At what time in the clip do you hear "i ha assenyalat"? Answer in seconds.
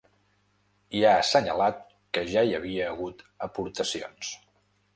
0.99-1.83